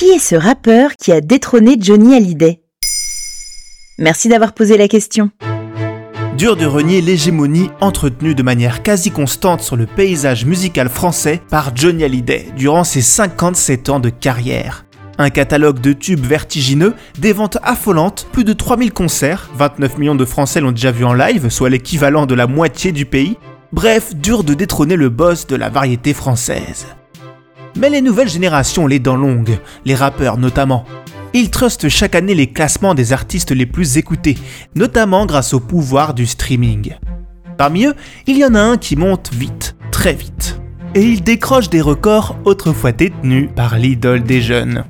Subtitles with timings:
[0.00, 2.62] Qui est ce rappeur qui a détrôné Johnny Hallyday?
[3.98, 5.30] Merci d'avoir posé la question.
[6.38, 11.76] Dur de renier l'hégémonie entretenue de manière quasi constante sur le paysage musical français par
[11.76, 14.86] Johnny Hallyday durant ses 57 ans de carrière.
[15.18, 20.24] Un catalogue de tubes vertigineux, des ventes affolantes, plus de 3000 concerts, 29 millions de
[20.24, 23.36] Français l'ont déjà vu en live, soit l'équivalent de la moitié du pays.
[23.70, 26.86] Bref, dur de détrôner le boss de la variété française.
[27.76, 30.84] Mais les nouvelles générations les dents longues, les rappeurs notamment.
[31.32, 34.36] Ils trustent chaque année les classements des artistes les plus écoutés,
[34.74, 36.96] notamment grâce au pouvoir du streaming.
[37.56, 37.94] Parmi eux,
[38.26, 40.60] il y en a un qui monte vite, très vite.
[40.94, 44.84] Et il décroche des records autrefois détenus par l'idole des jeunes.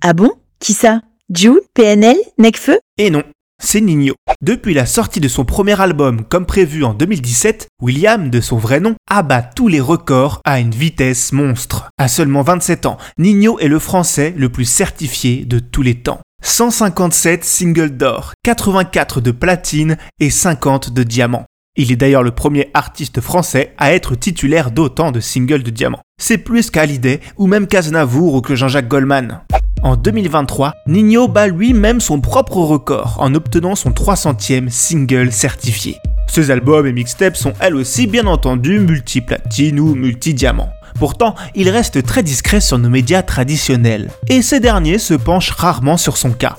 [0.00, 0.30] Ah bon?
[0.58, 1.00] Qui ça?
[1.34, 1.60] Jules?
[1.74, 3.22] PNL Necfeu Et non,
[3.64, 4.14] c'est Nino.
[4.42, 8.78] Depuis la sortie de son premier album comme prévu en 2017, William, de son vrai
[8.78, 11.88] nom, abat tous les records à une vitesse monstre.
[11.98, 16.20] À seulement 27 ans, Nino est le français le plus certifié de tous les temps.
[16.42, 21.46] 157 singles d'or, 84 de platine et 50 de diamant.
[21.76, 26.02] Il est d'ailleurs le premier artiste français à être titulaire d'autant de singles de diamant.
[26.20, 29.40] C'est plus qu'Hallyday ou même qu'Aznavour ou que Jean-Jacques Goldman.
[29.84, 35.98] En 2023, Nino bat lui-même son propre record en obtenant son 300e single certifié.
[36.26, 40.70] Ses albums et mixtapes sont elles aussi bien entendu multiplatine ou multidiamant.
[40.98, 45.98] Pourtant, il reste très discret sur nos médias traditionnels, et ces derniers se penchent rarement
[45.98, 46.56] sur son cas.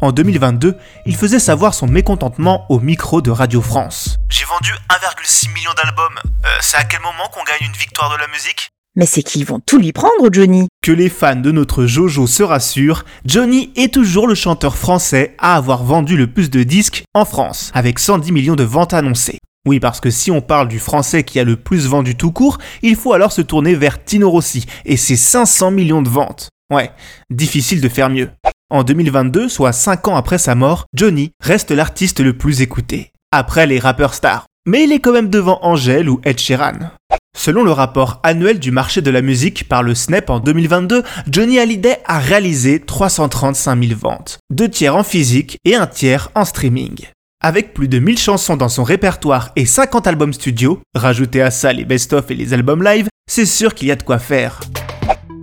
[0.00, 4.16] En 2022, il faisait savoir son mécontentement au micro de Radio France.
[4.30, 6.20] J'ai vendu 1,6 million d'albums.
[6.46, 8.71] Euh, c'est à quel moment qu'on gagne une victoire de la musique?
[8.94, 10.68] Mais c'est qu'ils vont tout lui prendre, Johnny.
[10.82, 15.56] Que les fans de notre Jojo se rassurent, Johnny est toujours le chanteur français à
[15.56, 19.38] avoir vendu le plus de disques en France, avec 110 millions de ventes annoncées.
[19.66, 22.58] Oui, parce que si on parle du français qui a le plus vendu tout court,
[22.82, 26.50] il faut alors se tourner vers Tino Rossi et ses 500 millions de ventes.
[26.70, 26.90] Ouais,
[27.30, 28.30] difficile de faire mieux.
[28.70, 33.66] En 2022, soit 5 ans après sa mort, Johnny reste l'artiste le plus écouté, après
[33.66, 34.46] les rappeurs stars.
[34.66, 36.90] Mais il est quand même devant Angèle ou Ed Sheeran.
[37.36, 41.58] Selon le rapport annuel du marché de la musique par le SNEP en 2022, Johnny
[41.58, 47.06] Hallyday a réalisé 335 000 ventes, deux tiers en physique et un tiers en streaming.
[47.42, 51.72] Avec plus de 1000 chansons dans son répertoire et 50 albums studio, rajoutés à ça
[51.72, 54.60] les best-of et les albums live, c'est sûr qu'il y a de quoi faire.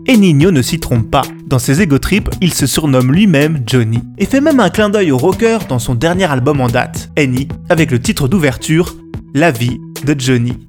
[0.06, 1.24] Et Nino ne s'y trompe pas.
[1.48, 5.12] Dans ses ego trips, il se surnomme lui-même Johnny et fait même un clin d'œil
[5.12, 8.96] au rocker dans son dernier album en date, Annie, avec le titre d'ouverture
[9.34, 10.69] La vie de Johnny.